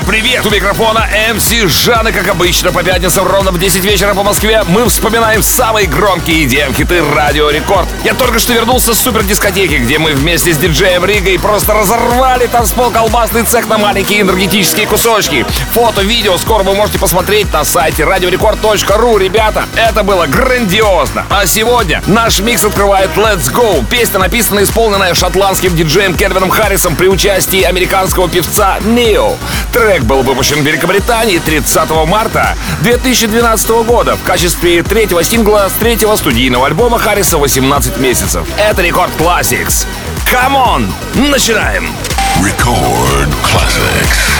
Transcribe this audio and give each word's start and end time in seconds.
Привет! 0.00 0.44
У 0.44 0.50
микрофона 0.50 1.08
MC 1.32 1.50
Жанна, 1.84 2.10
как 2.10 2.26
обычно, 2.26 2.72
по 2.72 2.82
пятницам 2.82 3.28
ровно 3.28 3.52
в 3.52 3.58
10 3.58 3.84
вечера 3.84 4.12
по 4.14 4.24
Москве 4.24 4.64
мы 4.66 4.88
вспоминаем 4.88 5.40
самые 5.42 5.86
громкие 5.86 6.44
EDM-хиты 6.44 7.14
Радио 7.14 7.48
Рекорд. 7.50 7.86
Я 8.02 8.14
только 8.14 8.40
что 8.40 8.52
вернулся 8.52 8.92
с 8.92 8.98
супер 8.98 9.22
дискотеки, 9.22 9.74
где 9.74 9.98
мы 9.98 10.14
вместе 10.14 10.52
с 10.52 10.58
диджеем 10.58 11.04
Ригой 11.04 11.38
просто 11.38 11.74
разорвали 11.74 12.46
танцпол 12.46 12.90
колбасный 12.90 13.44
цех 13.44 13.68
на 13.68 13.78
маленькие 13.78 14.22
энергетические 14.22 14.86
кусочки. 14.86 15.46
Фото, 15.72 16.02
видео 16.02 16.36
скоро 16.38 16.64
вы 16.64 16.74
можете 16.74 16.98
посмотреть 16.98 17.52
на 17.52 17.64
сайте 17.64 18.02
radiorecord.ru. 18.02 19.18
Ребята, 19.18 19.66
это 19.76 20.02
было 20.02 20.26
грандиозно. 20.26 21.24
А 21.30 21.46
сегодня 21.46 22.02
наш 22.06 22.40
микс 22.40 22.64
открывает 22.64 23.10
Let's 23.16 23.52
Go. 23.52 23.84
Песня 23.88 24.18
написана 24.18 24.60
и 24.60 24.64
исполненная 24.64 25.14
шотландским 25.14 25.74
диджеем 25.76 26.16
Кельвином 26.16 26.50
Харрисом 26.50 26.96
при 26.96 27.06
участии 27.06 27.62
американского 27.62 28.28
певца 28.28 28.78
Нео. 28.80 29.36
Трек 29.84 30.04
был 30.04 30.22
выпущен 30.22 30.62
в 30.62 30.66
Великобритании 30.66 31.38
30 31.38 31.90
марта 32.08 32.56
2012 32.80 33.68
года 33.84 34.16
в 34.16 34.22
качестве 34.22 34.82
третьего 34.82 35.22
сингла 35.22 35.68
с 35.68 35.74
третьего 35.74 36.16
студийного 36.16 36.68
альбома 36.68 36.98
Харриса 36.98 37.36
«18 37.36 38.00
месяцев». 38.00 38.48
Это 38.56 38.80
Рекорд 38.80 39.10
Classics. 39.18 39.86
Come 40.24 40.54
on! 40.56 41.30
Начинаем! 41.30 41.94
Record 42.40 43.28
Classics. 43.42 44.32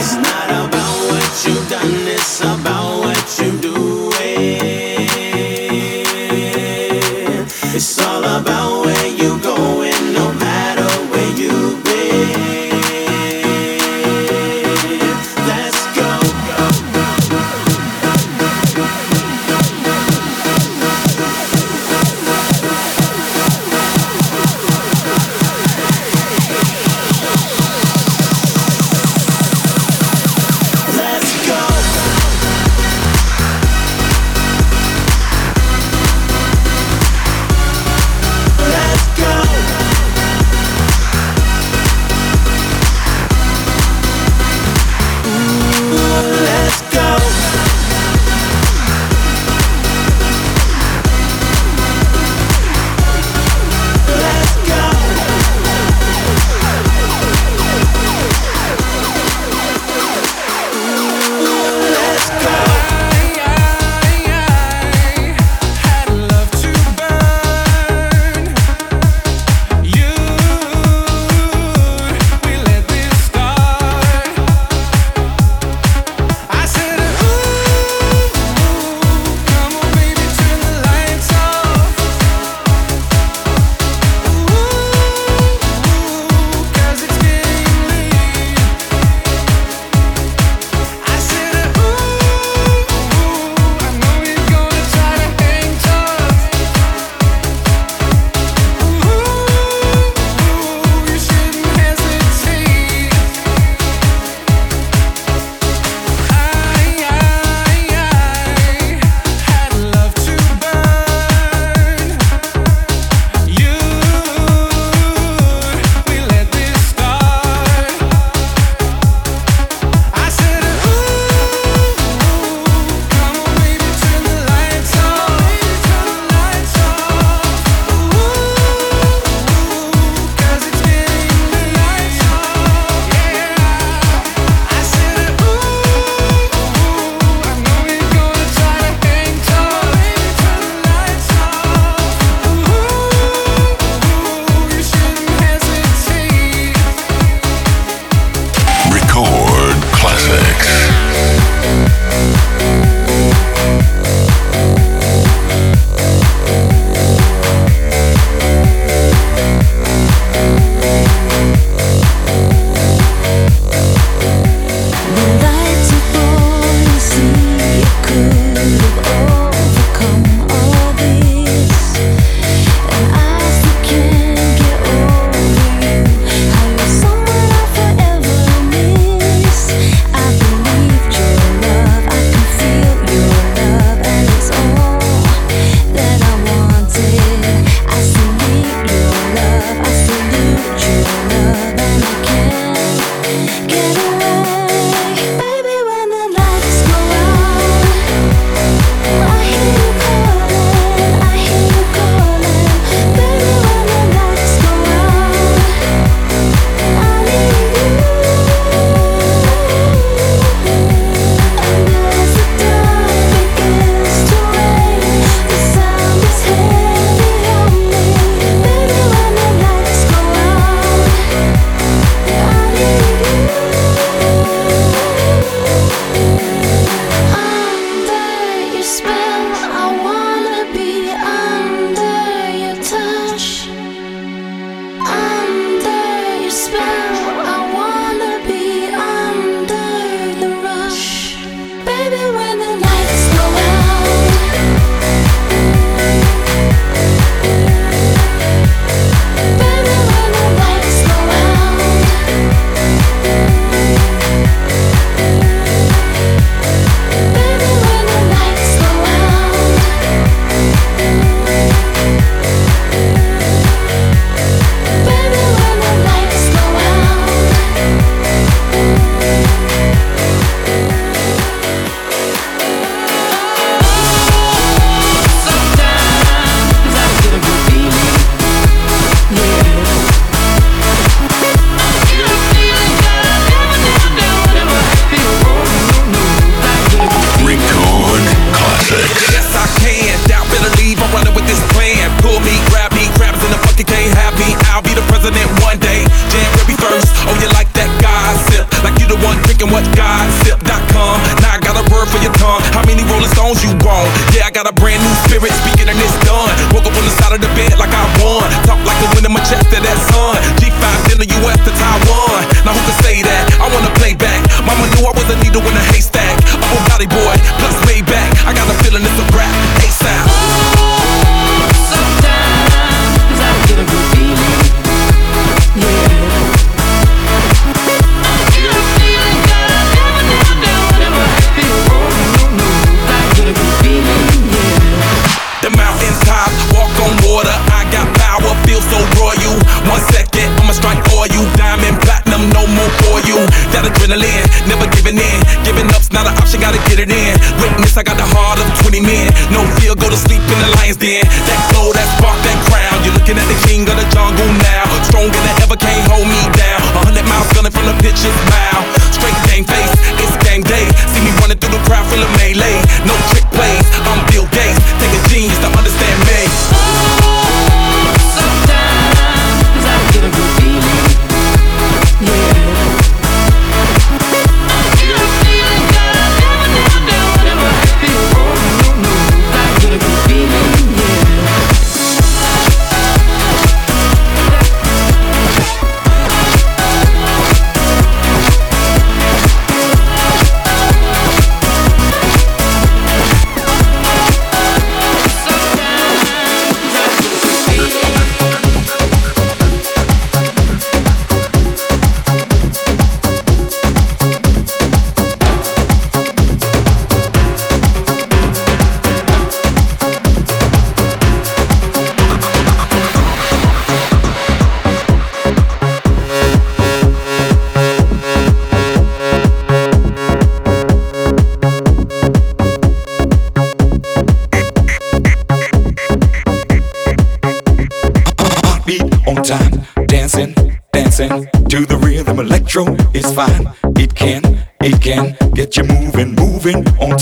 It's 0.00 0.16
not 0.16 0.50
about 0.50 0.96
what 1.08 1.46
you've 1.46 1.70
done, 1.70 2.08
it's 2.08 2.40
about 2.40 2.83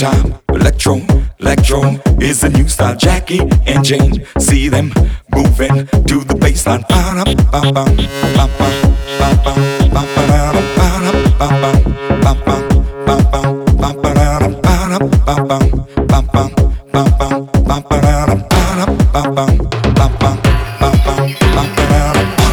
time. 0.02 0.34
Electro, 0.48 1.00
electro 1.38 1.80
is 2.20 2.40
the 2.40 2.48
new 2.48 2.66
style. 2.68 2.96
Jackie 2.96 3.38
and 3.68 3.84
Jane, 3.84 4.26
see 4.36 4.68
them 4.68 4.92
moving 5.30 5.86
to 6.10 6.16
the 6.26 6.34
baseline. 6.42 6.82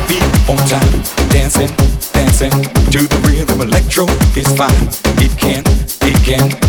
Be 0.08 0.20
on 0.52 0.58
time, 0.68 1.30
dancing, 1.30 1.74
dancing 2.14 2.52
to 2.94 3.02
the 3.08 3.20
rhythm. 3.26 3.62
Electro 3.62 4.06
is 4.38 4.48
fine. 4.56 4.88
It 5.18 5.36
can, 5.40 5.64
it 6.08 6.18
can. 6.24 6.69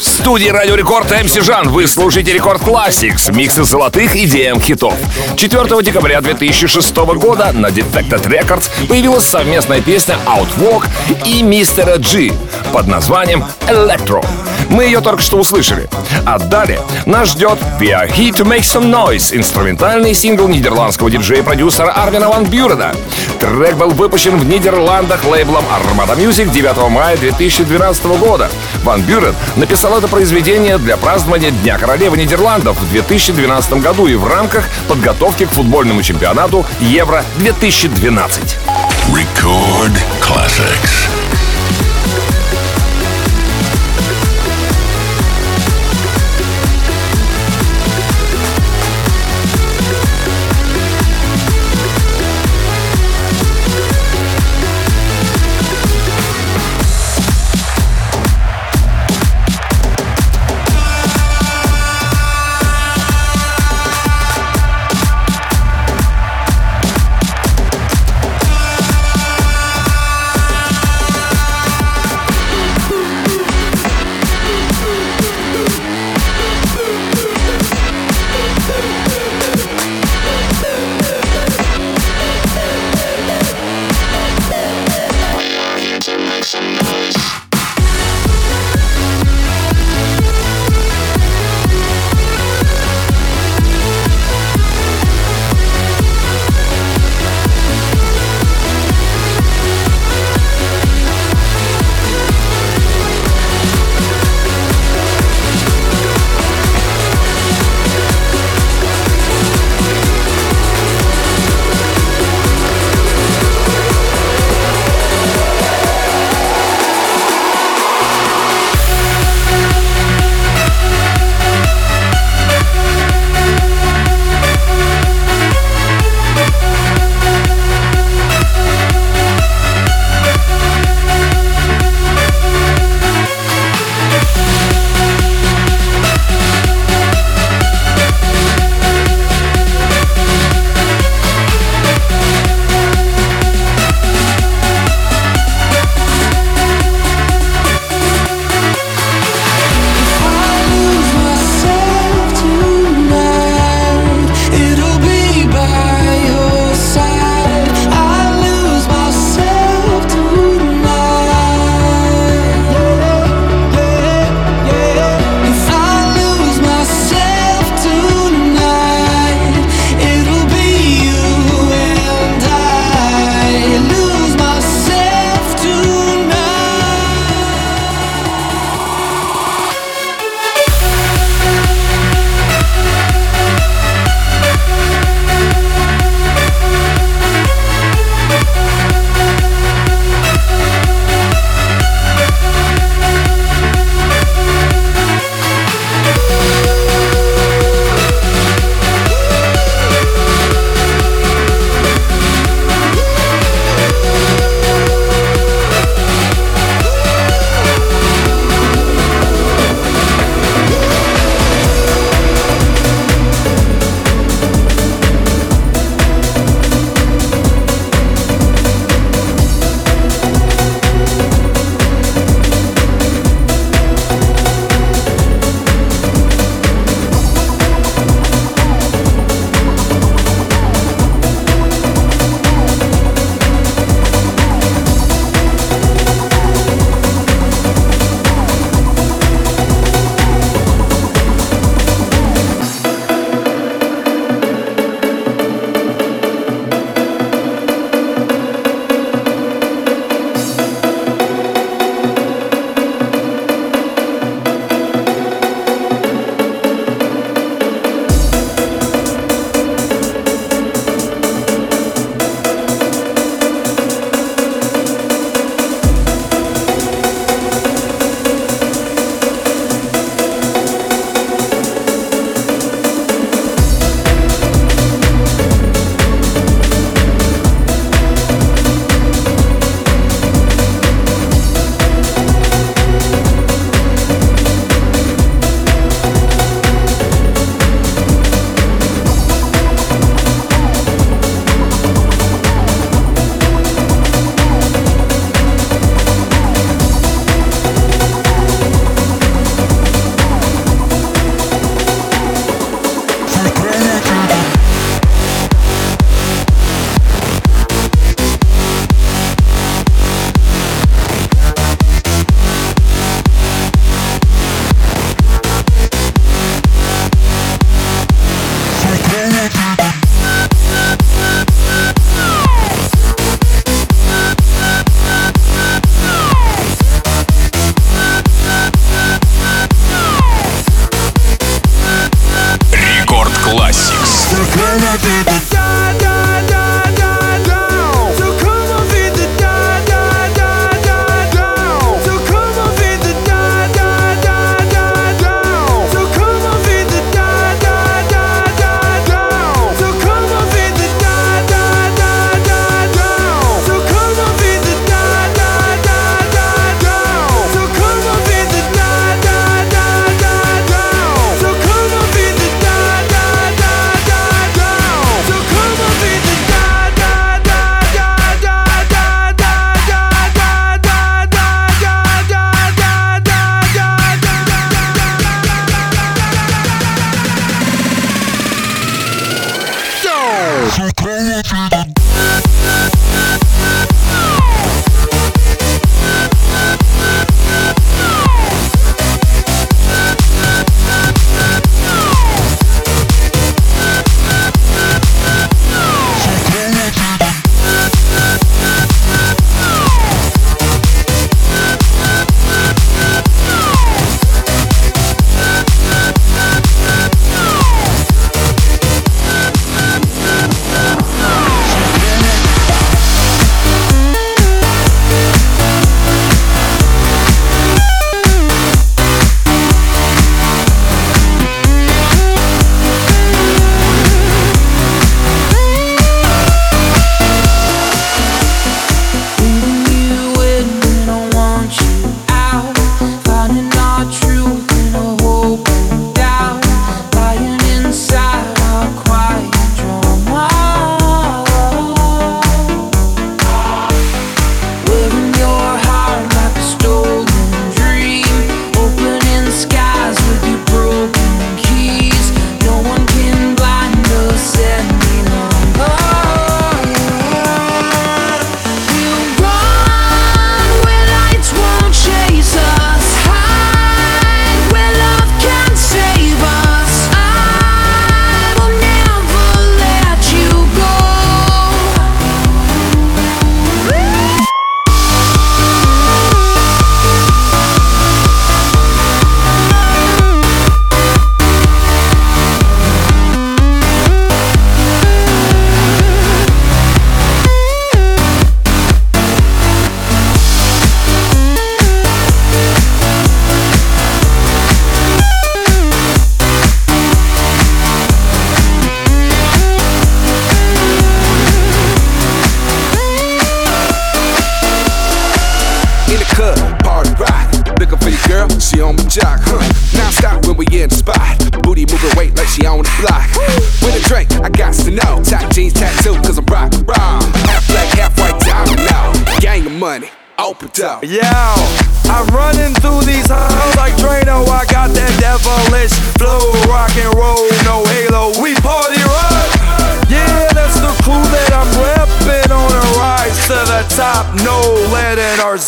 Студии 0.00 0.48
Радио 0.48 0.74
Рекорд 0.74 1.10
МС 1.10 1.34
Жан. 1.44 1.68
Вы 1.68 1.86
слушаете 1.86 2.32
Рекорд 2.32 2.62
Classics, 2.62 3.30
миксы 3.30 3.64
золотых 3.64 4.16
и 4.16 4.26
хитов. 4.58 4.94
4 5.36 5.82
декабря 5.82 6.22
2006 6.22 6.96
года 6.96 7.52
на 7.52 7.66
Defected 7.66 8.26
Records 8.26 8.70
появилась 8.88 9.26
совместная 9.26 9.82
песня 9.82 10.16
Outwalk 10.24 10.86
и 11.26 11.42
Мистера 11.42 11.98
G 11.98 12.32
под 12.72 12.86
названием 12.86 13.44
Electro. 13.68 14.24
Мы 14.72 14.84
ее 14.84 15.02
только 15.02 15.20
что 15.20 15.36
услышали. 15.36 15.88
А 16.24 16.38
далее 16.38 16.80
нас 17.04 17.32
ждет 17.32 17.58
We 17.78 17.90
Are 17.90 18.10
Here 18.10 18.32
to 18.32 18.44
Make 18.44 18.62
Some 18.62 18.90
Noise, 18.90 19.36
инструментальный 19.36 20.14
сингл 20.14 20.48
нидерландского 20.48 21.10
диджея-продюсера 21.10 21.92
Арвина 21.92 22.30
Ван 22.30 22.46
Бюрена. 22.46 22.94
Трек 23.38 23.76
был 23.76 23.90
выпущен 23.90 24.38
в 24.38 24.46
Нидерландах 24.46 25.24
лейблом 25.26 25.64
Armada 25.66 26.16
Music 26.16 26.50
9 26.50 26.88
мая 26.90 27.18
2012 27.18 28.04
года. 28.18 28.50
Ван 28.82 29.02
Бюрен 29.02 29.34
написал 29.56 29.98
это 29.98 30.08
произведение 30.08 30.78
для 30.78 30.96
празднования 30.96 31.50
Дня 31.50 31.76
королевы 31.76 32.16
Нидерландов 32.16 32.80
в 32.80 32.90
2012 32.90 33.74
году 33.74 34.06
и 34.06 34.14
в 34.14 34.26
рамках 34.26 34.64
подготовки 34.88 35.44
к 35.44 35.50
футбольному 35.50 36.02
чемпионату 36.02 36.64
Евро-2012. 36.80 38.56
Record 39.12 39.98
Classics. 40.22 41.21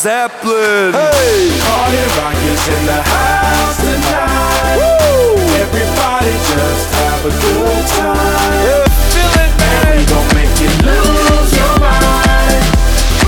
Zeppelin. 0.04 0.92
Hey! 0.92 1.48
Party 1.64 2.02
rock 2.20 2.36
is 2.36 2.68
in 2.68 2.82
the 2.84 3.00
house 3.08 3.76
tonight. 3.80 4.76
Woo! 4.76 5.40
Everybody 5.64 6.32
just 6.52 6.86
have 6.92 7.24
a 7.24 7.32
good 7.40 7.86
time. 7.88 8.52
Yeah. 8.68 8.84
Chillin', 9.12 9.56
man. 9.56 9.86
And 9.86 9.96
we 9.96 10.04
gon' 10.04 10.28
make 10.36 10.54
you 10.60 10.68
lose 10.84 11.52
your 11.56 11.74
mind. 11.80 12.64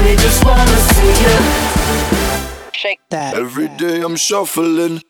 We 0.04 0.16
just 0.20 0.44
wanna 0.44 0.76
see 0.92 1.14
you. 1.24 1.36
Shake 2.72 3.00
that. 3.08 3.32
Every 3.38 3.68
day 3.68 4.02
I'm 4.02 4.16
shuffling. 4.16 5.00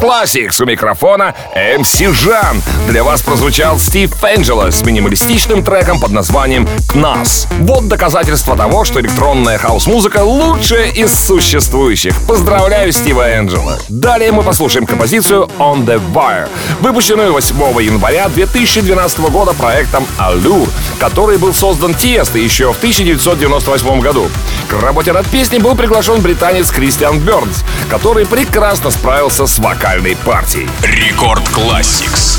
Classics. 0.00 0.62
У 0.62 0.64
микрофона 0.64 1.34
MC 1.54 2.14
Жан. 2.14 2.62
Для 2.88 3.04
вас 3.04 3.20
прозвучал 3.20 3.78
Стив 3.78 4.10
Энджело 4.24 4.70
с 4.70 4.82
минималистичным 4.82 5.62
треком 5.62 6.00
под 6.00 6.12
названием 6.12 6.66
«Кнас». 6.88 7.46
Вот 7.58 7.86
доказательство 7.86 8.56
того, 8.56 8.84
что 8.84 9.00
электронная 9.00 9.58
хаос-музыка 9.58 10.22
лучшая 10.24 10.90
из 10.90 11.12
существующих. 11.12 12.14
Поздравляю 12.26 12.92
Стива 12.92 13.30
Энджела. 13.30 13.78
Далее 13.90 14.32
мы 14.32 14.42
послушаем 14.42 14.86
композицию 14.86 15.50
«On 15.58 15.84
the 15.84 16.00
Wire», 16.14 16.48
выпущенную 16.80 17.34
8 17.34 17.56
января 17.82 18.30
2012 18.30 19.18
года 19.30 19.52
проектом 19.52 20.06
«Allure», 20.18 20.68
который 20.98 21.36
был 21.36 21.52
создан 21.52 21.94
Тиесто 21.94 22.38
еще 22.38 22.72
в 22.72 22.78
1998 22.78 24.00
году. 24.00 24.30
К 24.68 24.80
работе 24.80 25.12
над 25.12 25.26
песней 25.26 25.58
был 25.58 25.74
приглашен 25.74 26.22
британец 26.22 26.70
Кристиан 26.70 27.18
Бёрнс, 27.18 27.64
который 27.90 28.24
прекрасно 28.24 28.90
справился 28.90 29.46
с 29.46 29.58
вокалом 29.58 29.89
музыкальной 29.90 30.16
партии. 30.24 30.68
Record 30.84 31.48
Classix. 31.48 32.38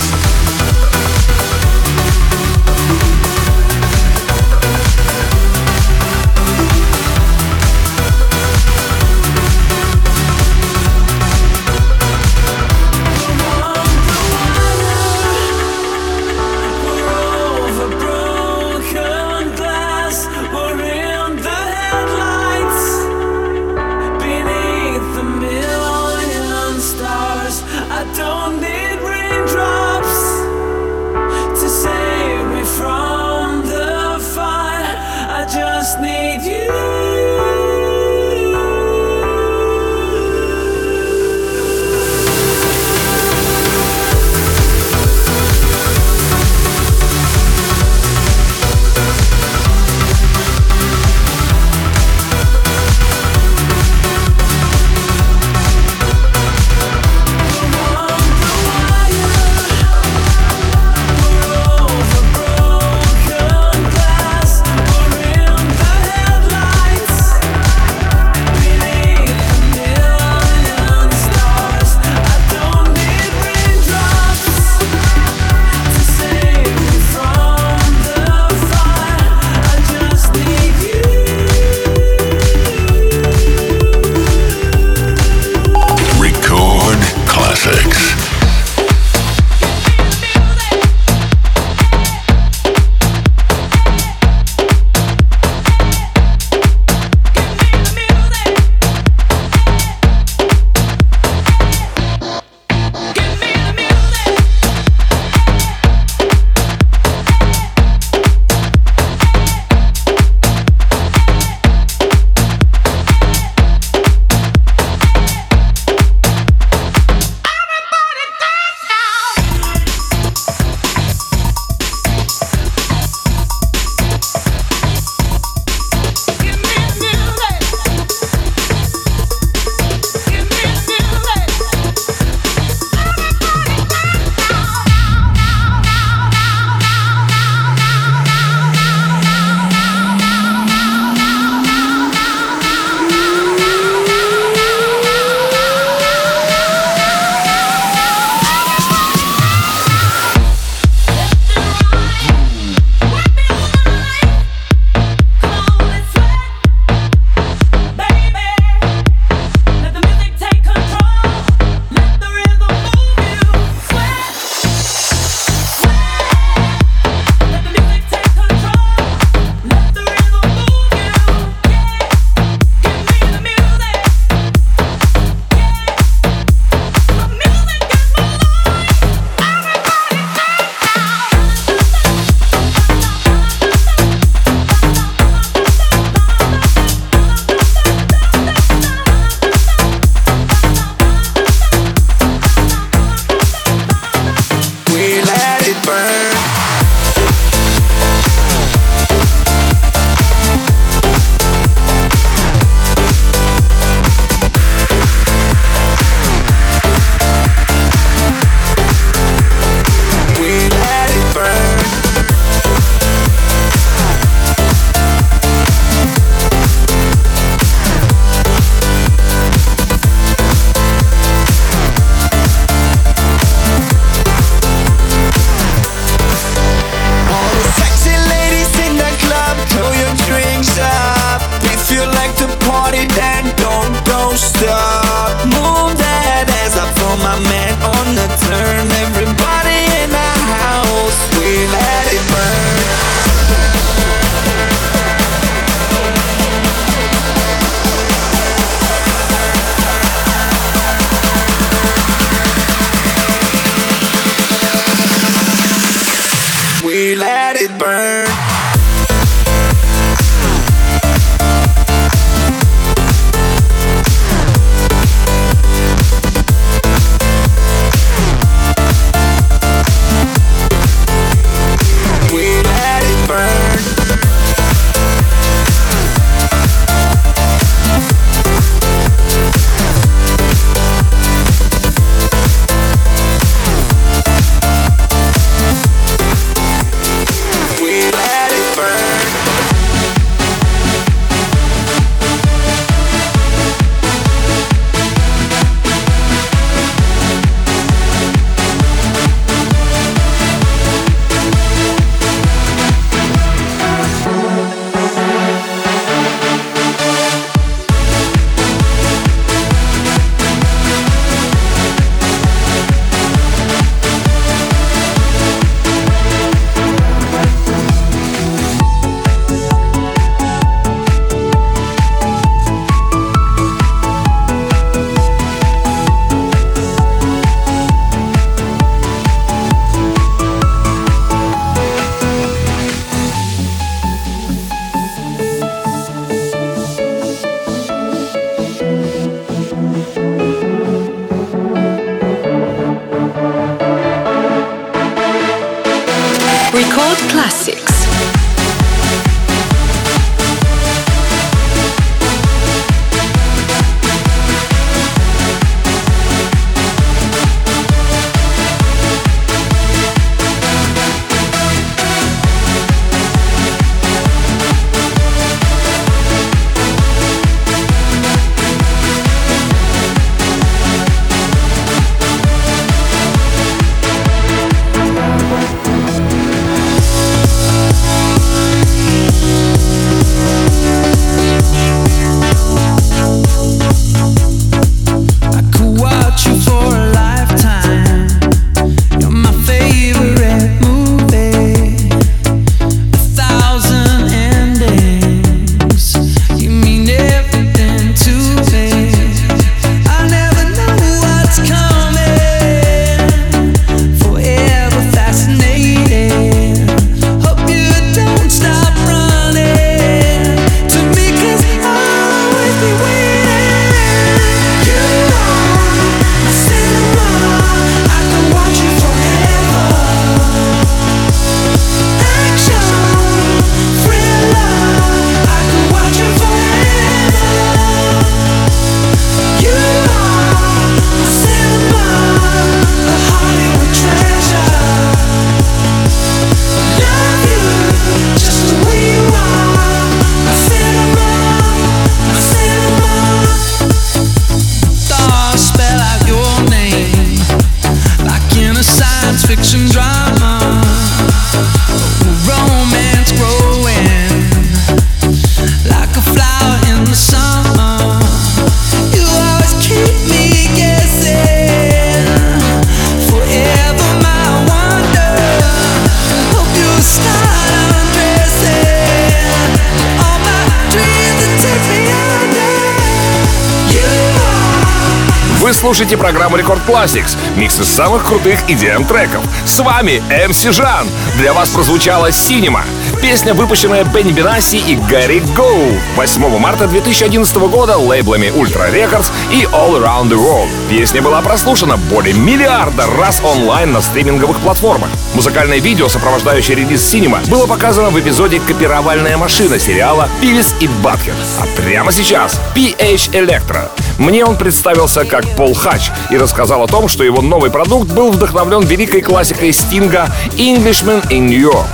слушаете 475.91 476.15
программу 476.15 476.55
Рекорд 476.55 476.79
Classics, 476.87 477.35
микс 477.57 477.77
из 477.77 477.89
самых 477.89 478.23
крутых 478.23 478.61
EDM-треков. 478.69 479.43
С 479.65 479.77
вами 479.81 480.23
MC 480.29 480.71
Жан. 480.71 481.05
Для 481.37 481.51
вас 481.51 481.69
прозвучала 481.71 482.31
«Синема». 482.31 482.85
Песня, 483.21 483.53
выпущенная 483.53 484.05
Бенни 484.05 484.31
Бенасси 484.31 484.77
и 484.77 484.95
Гарри 484.95 485.43
Гоу 485.53 485.91
8 486.15 486.59
марта 486.59 486.87
2011 486.87 487.53
года 487.57 487.97
лейблами 487.97 488.45
Ultra 488.45 488.89
Records 488.89 489.33
и 489.51 489.63
All 489.63 490.01
Around 490.01 490.29
the 490.29 490.37
World. 490.37 490.69
Песня 490.89 491.21
была 491.21 491.41
прослушана 491.41 491.97
более 491.97 492.35
миллиарда 492.35 493.07
раз 493.19 493.41
онлайн 493.43 493.91
на 493.91 494.01
стриминговых 494.01 494.61
платформах. 494.61 495.09
Музыкальное 495.33 495.79
видео, 495.79 496.07
сопровождающее 496.07 496.77
релиз 496.77 497.03
«Синема», 497.03 497.41
было 497.47 497.67
показано 497.67 498.11
в 498.11 498.19
эпизоде 498.19 498.61
«Копировальная 498.61 499.35
машина» 499.35 499.77
сериала 499.77 500.29
«Пилис 500.39 500.73
и 500.79 500.87
Батхер». 501.03 501.35
А 501.59 501.65
прямо 501.75 502.13
сейчас 502.13 502.57
PH 502.75 503.33
Electro 503.33 503.89
мне 504.21 504.45
он 504.45 504.55
представился 504.55 505.25
как 505.25 505.47
Пол 505.55 505.73
Хач 505.73 506.11
и 506.29 506.37
рассказал 506.37 506.83
о 506.83 506.87
том, 506.87 507.07
что 507.07 507.23
его 507.23 507.41
новый 507.41 507.71
продукт 507.71 508.11
был 508.11 508.29
вдохновлен 508.29 508.81
великой 508.81 509.21
классикой 509.21 509.73
Стинга 509.73 510.29
«Englishman 510.57 511.27
in 511.29 511.47
New 511.47 511.59
York». 511.59 511.87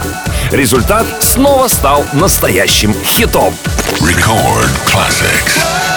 Результат 0.52 1.06
снова 1.22 1.70
стал 1.70 2.04
настоящим 2.12 2.94
хитом. 3.06 3.54
Record 4.02 4.70
classics. 4.86 5.97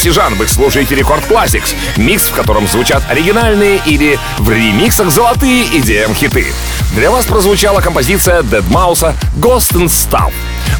MC 0.00 0.12
Жан. 0.12 0.34
Вы 0.34 0.48
слушаете 0.48 0.94
Record 0.94 1.22
Classix. 1.28 1.74
Микс, 1.96 2.24
в 2.24 2.34
котором 2.34 2.66
звучат 2.66 3.02
оригинальные 3.10 3.80
или 3.84 4.18
в 4.38 4.50
ремиксах 4.50 5.10
золотые 5.10 5.66
EDM-хиты. 5.66 6.46
Для 6.94 7.10
вас 7.10 7.26
прозвучала 7.26 7.80
композиция 7.80 8.40
deadmau5 8.40 9.14
Ghosts 9.36 9.72
'n' 9.74 9.88
Stuff. 9.88 10.32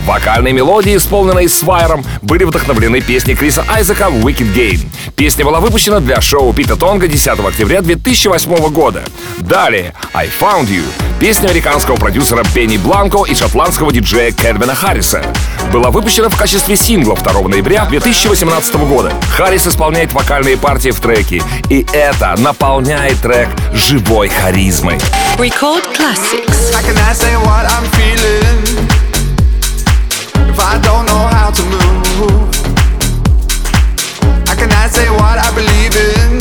Вокальные 0.06 0.54
мелодии, 0.54 0.96
исполненные 0.96 1.50
Свайром, 1.50 2.02
были 2.22 2.44
вдохновлены 2.44 3.02
песней 3.02 3.34
Криса 3.34 3.62
Айзека 3.68 4.04
«Wicked 4.04 4.54
Game». 4.54 4.80
Песня 5.16 5.44
была 5.44 5.60
выпущена 5.60 6.00
для 6.00 6.22
шоу 6.22 6.54
Пита 6.54 6.76
Тонга 6.76 7.06
10 7.06 7.40
октября 7.40 7.82
2008 7.82 8.70
года. 8.70 9.02
Далее 9.38 9.92
«I 10.14 10.30
Found 10.40 10.68
You»— 10.68 10.84
песня 11.20 11.48
американского 11.48 11.96
продюсера 11.96 12.42
Бенни 12.54 12.78
Бланко 12.78 13.24
и 13.26 13.34
шотландского 13.34 13.92
диджея 13.92 14.32
Кельвина 14.32 14.74
Харриса. 14.74 15.22
Была 15.70 15.90
выпущена 15.90 16.30
в 16.30 16.36
качестве 16.36 16.76
сингла 16.76 17.14
2 17.14 17.42
ноября 17.42 17.84
2018 17.84 18.74
года. 18.76 19.12
Харрис 19.36 19.66
исполняет 19.66 20.14
вокальные 20.14 20.56
партии 20.56 20.88
в 20.90 20.98
треке, 20.98 21.42
и 21.68 21.86
это 21.92 22.34
наполняет 22.38 23.20
трек 23.20 23.50
живой 23.74 24.30
харизмой. 24.30 24.98
Record 25.36 25.84
classics. 25.94 26.72
How 26.72 26.82
can 26.82 26.96
I 26.96 27.12
say 27.12 27.36
what 27.36 27.66
I'm 27.66 27.84
feeling 27.92 28.88
if 30.48 30.58
I 30.58 30.80
don't 30.82 31.04
know 31.06 31.28
how 31.28 31.50
to 31.50 31.62
move? 31.64 32.54
How 34.48 34.54
can 34.56 34.72
I 34.72 34.88
say 34.88 35.10
what 35.10 35.38
I 35.38 35.50
believe 35.54 35.94
in? 35.94 36.39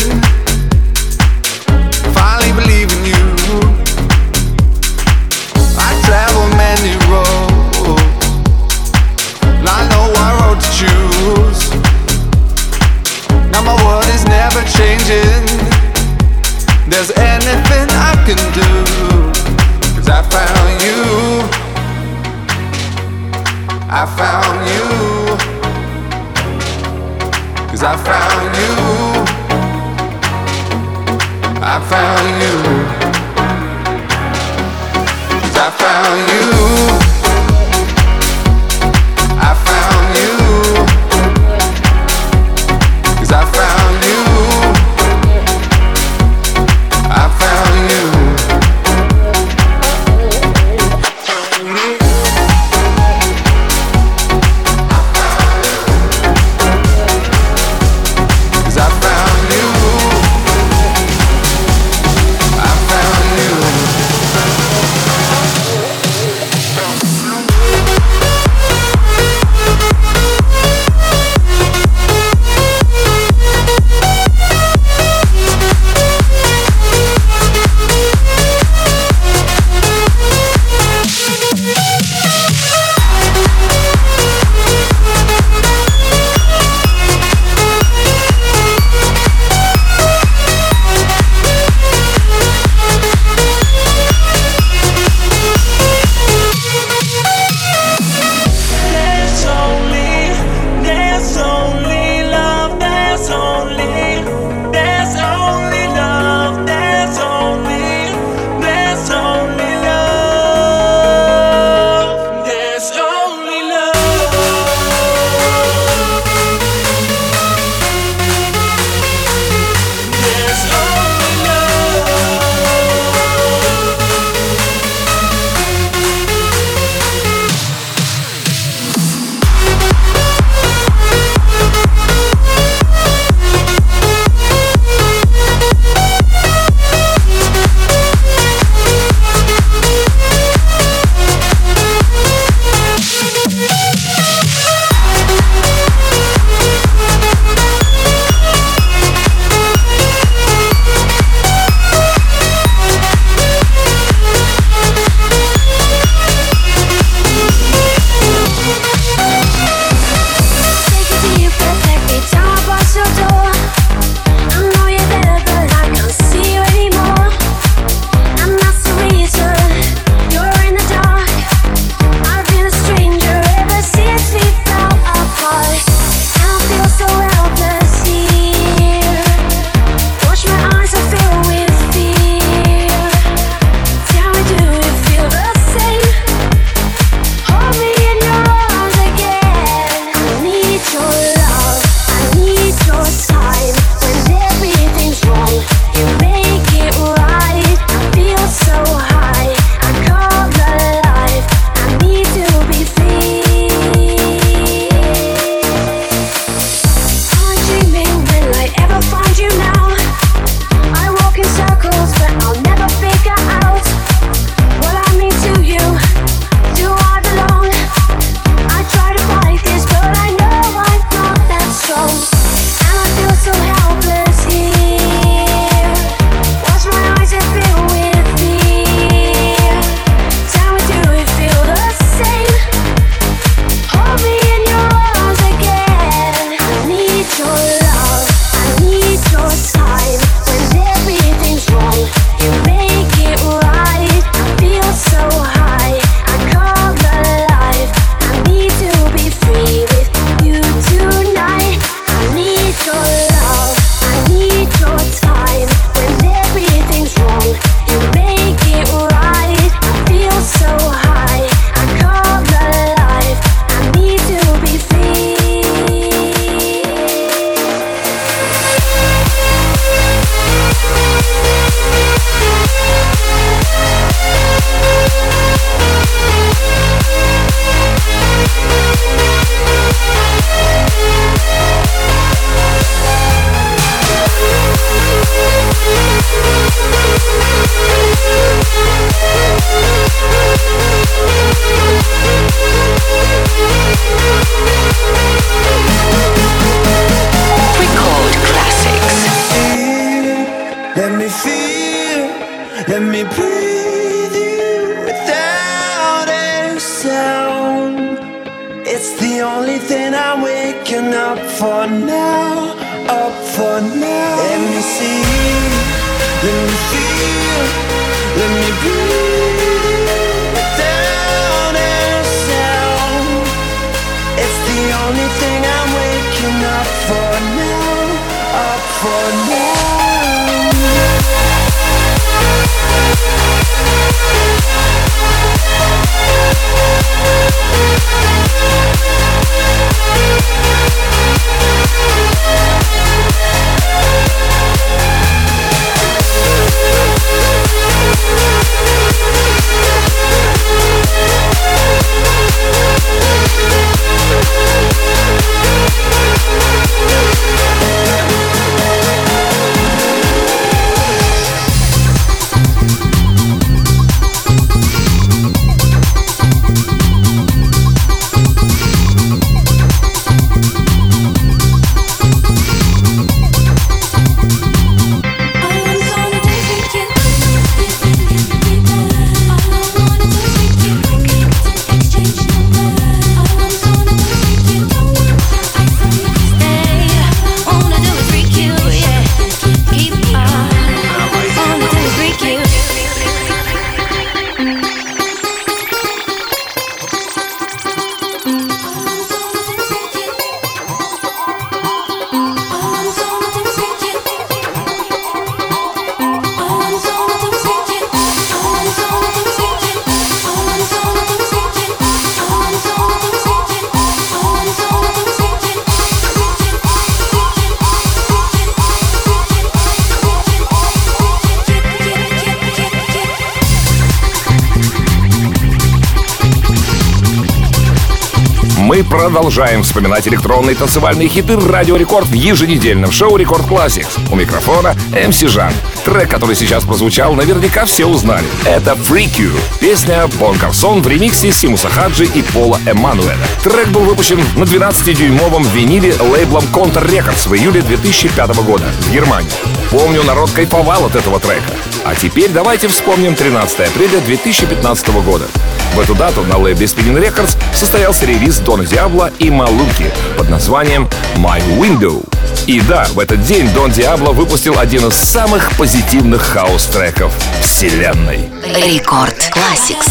Продолжаем 429.60 429.84
вспоминать 429.84 430.26
электронные 430.26 430.74
танцевальные 430.74 431.28
хиты 431.28 431.58
Радио 431.60 431.98
Рекорд 431.98 432.28
в 432.28 432.34
еженедельном 432.34 433.12
шоу 433.12 433.36
Record 433.36 433.68
Classix. 433.68 434.18
У 434.32 434.36
микрофона 434.38 434.96
MC 435.12 435.42
Жан. 435.42 435.74
Трек, 436.06 436.30
который 436.30 436.56
сейчас 436.56 436.86
прозвучал, 436.86 437.34
наверняка 437.34 437.84
все 437.84 438.06
узнали. 438.06 438.46
Это 438.64 438.92
Freek 438.92 439.36
U. 439.38 439.52
Песня 439.82 440.28
Bon 440.40 440.58
Garçon 440.58 441.02
в 441.02 441.08
ремиксе 441.10 441.52
Симуса 441.52 441.90
Хаджи 441.90 442.24
и 442.24 442.42
Пола 442.42 442.80
Эммануэля. 442.86 443.36
Трек 443.62 443.90
был 443.90 444.06
выпущен 444.06 444.40
на 444.56 444.64
12-дюймовом 444.64 445.68
виниле 445.74 446.14
лейблом 446.22 446.64
Counter 446.72 447.06
Records 447.06 447.50
в 447.50 447.54
июле 447.54 447.82
2005 447.82 448.56
года 448.64 448.86
в 449.02 449.12
Германии. 449.12 449.52
Помню, 449.92 450.24
народ 450.24 450.52
кайфовал 450.52 451.08
от 451.08 451.18
этого 451.18 451.38
трека. 451.38 451.74
А 452.10 452.16
теперь 452.16 452.50
давайте 452.50 452.88
вспомним 452.88 453.36
13 453.36 453.82
апреля 453.82 454.20
2015 454.22 455.10
года. 455.24 455.46
В 455.94 456.00
эту 456.00 456.16
дату 456.16 456.42
на 456.42 456.58
лейбле 456.58 456.88
Spinning 456.88 457.24
Records 457.24 457.56
состоялся 457.72 458.26
релиз 458.26 458.58
Дона 458.58 458.84
Диабло 458.84 459.32
и 459.38 459.52
Малуки 459.52 460.12
под 460.36 460.50
названием 460.50 461.08
My 461.36 461.62
Window. 461.78 462.28
И 462.66 462.82
да, 462.82 463.06
в 463.14 463.20
этот 463.20 463.44
день 463.44 463.70
Дон 463.76 463.92
Диабло 463.92 464.32
выпустил 464.32 464.80
один 464.80 465.08
из 465.08 465.14
самых 465.14 465.70
позитивных 465.78 466.42
хаос-треков 466.42 467.32
вселенной. 467.62 468.50
Рекорд 468.64 469.38
Classics. 469.54 470.10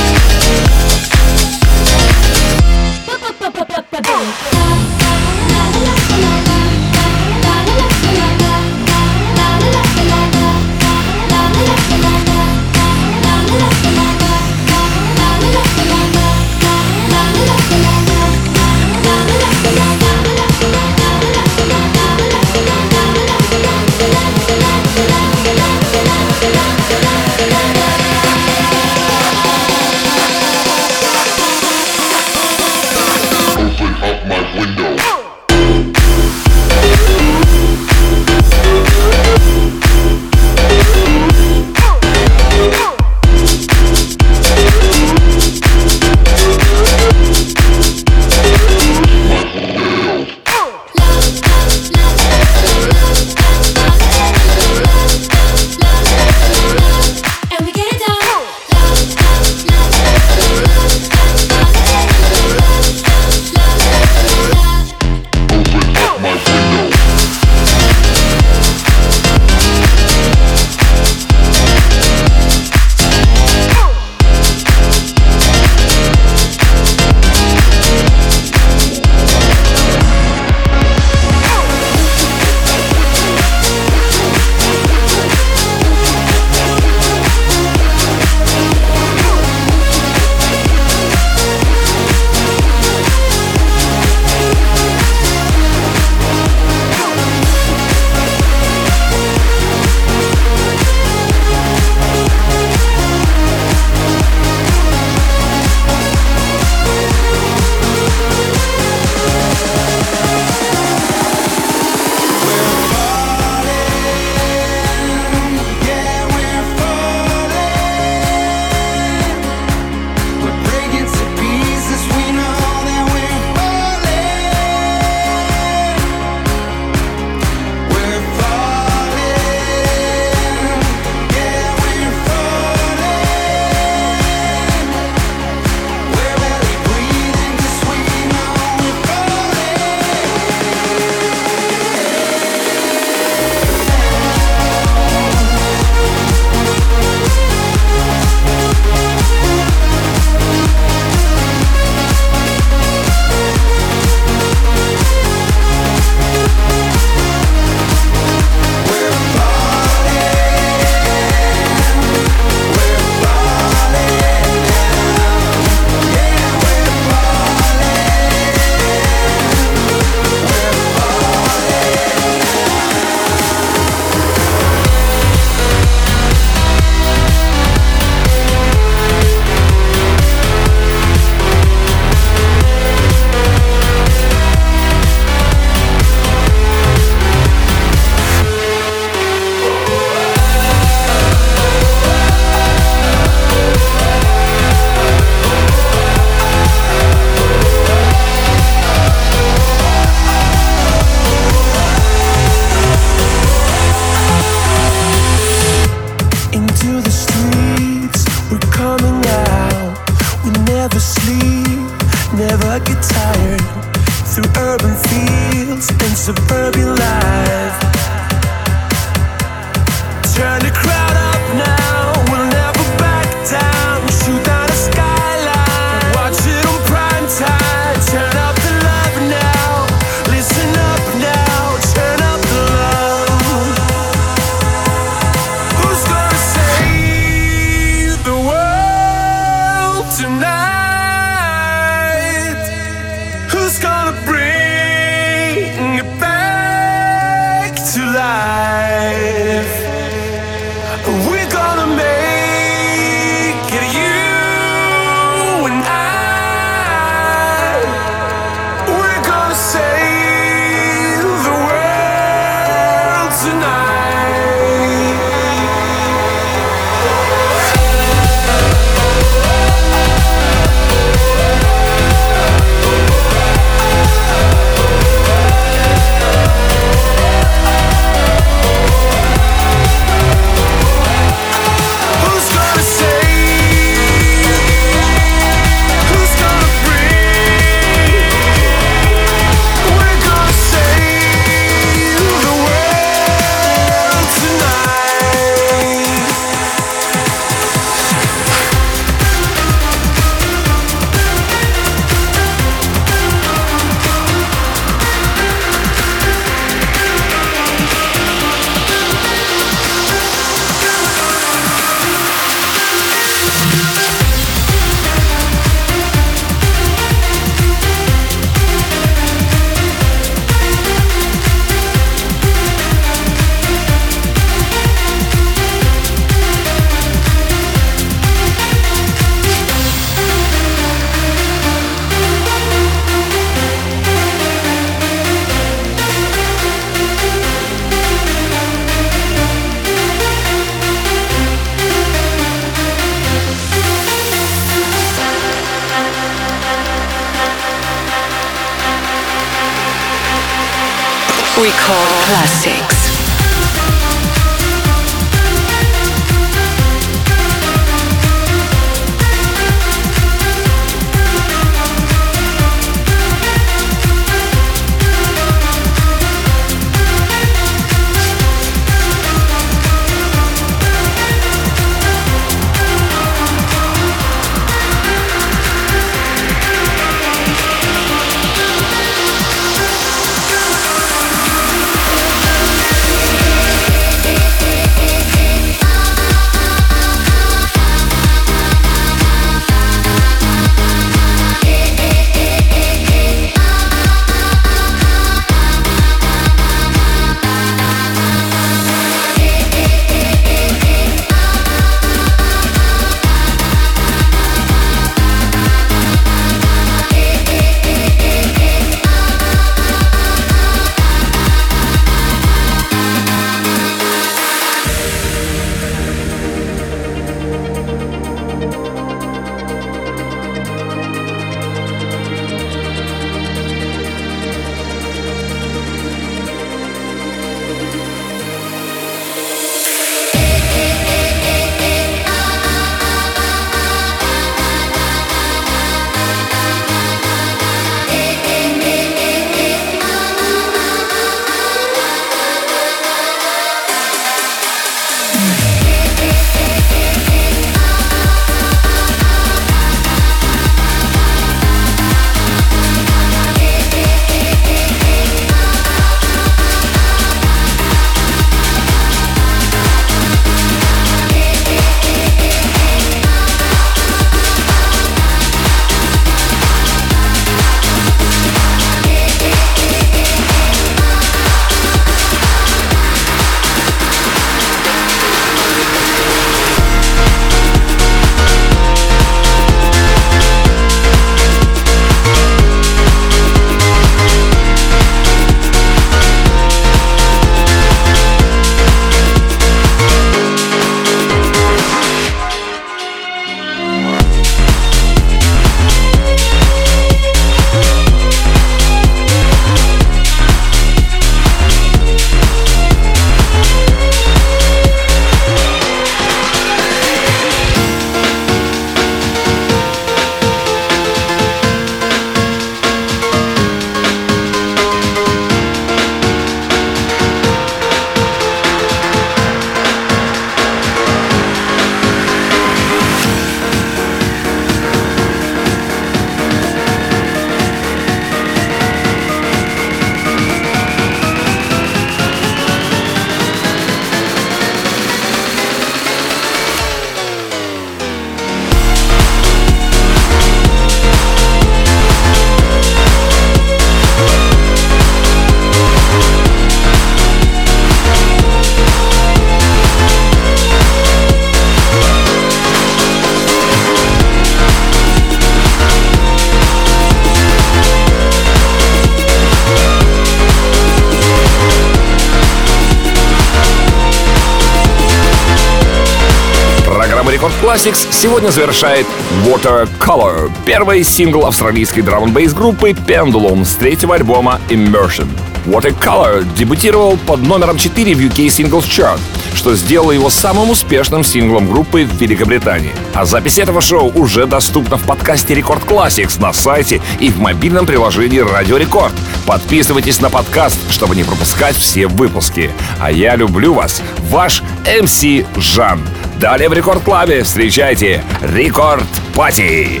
Classics 567.78 568.08
сегодня 568.10 568.50
завершает 568.50 569.06
Watercolor, 569.46 570.50
первый 570.66 571.04
сингл 571.04 571.46
австралийской 571.46 572.02
драм 572.02 572.24
н 572.24 572.52
группы 572.52 572.90
Pendulum 572.90 573.64
с 573.64 573.76
третьего 573.76 574.16
альбома 574.16 574.60
Immersion. 574.68 575.28
Watercolor 575.64 576.44
дебютировал 576.56 577.16
под 577.18 577.42
номером 577.42 577.76
4 577.78 578.14
в 578.16 578.18
UK 578.18 578.46
Singles 578.46 578.82
Chart, 578.82 579.20
что 579.54 579.76
сделало 579.76 580.10
его 580.10 580.28
самым 580.28 580.70
успешным 580.70 581.22
синглом 581.22 581.70
группы 581.70 582.04
в 582.04 582.20
Великобритании. 582.20 582.90
А 583.14 583.24
запись 583.24 583.58
этого 583.58 583.80
шоу 583.80 584.10
уже 584.12 584.46
доступна 584.46 584.96
в 584.96 585.04
подкасте 585.04 585.54
Record 585.54 585.86
Classics 585.86 586.40
на 586.40 586.52
сайте 586.52 587.00
и 587.20 587.30
в 587.30 587.38
мобильном 587.38 587.86
приложении 587.86 588.40
Радио 588.40 588.76
Рекорд. 588.76 589.14
Подписывайтесь 589.46 590.20
на 590.20 590.30
подкаст, 590.30 590.80
чтобы 590.90 591.14
не 591.14 591.22
пропускать 591.22 591.76
все 591.76 592.08
выпуски. 592.08 592.72
А 592.98 593.12
я 593.12 593.36
люблю 593.36 593.72
вас, 593.72 594.02
ваш 594.30 594.64
МС 595.00 595.22
Жан. 595.56 596.00
Далее 596.40 596.68
в 596.68 596.72
Рекорд 596.72 597.02
Клабе 597.02 597.42
встречайте 597.42 598.22
Рекорд 598.42 599.02
Пати. 599.34 600.00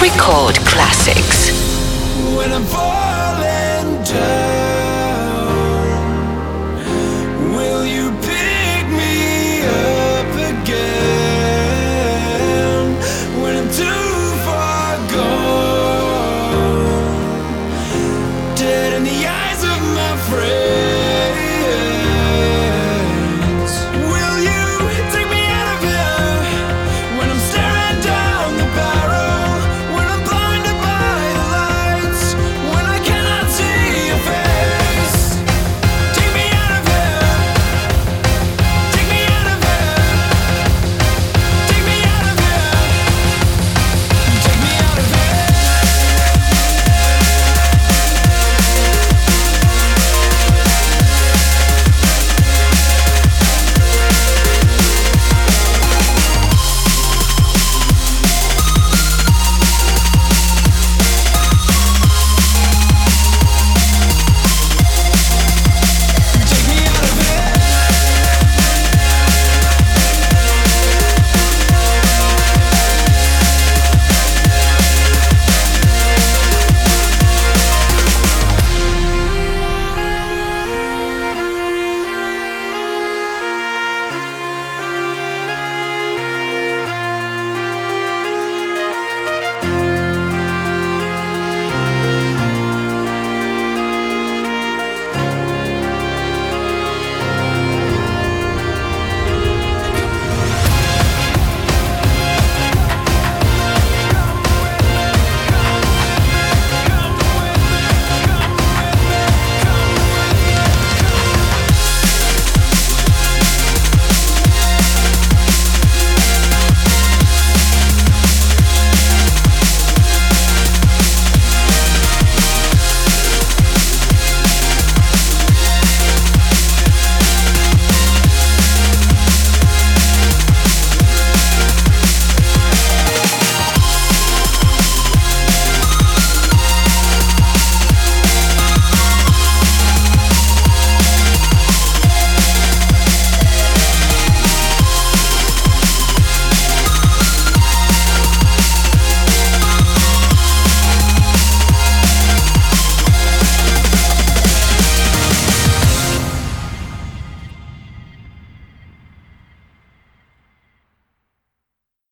Record 0.00 0.56
Classics. 0.66 1.52
When 2.36 2.52
I'm 2.52 2.64